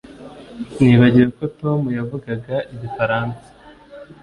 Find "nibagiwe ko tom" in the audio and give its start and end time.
0.79-1.79